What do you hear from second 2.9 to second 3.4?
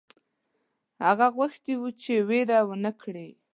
کړي.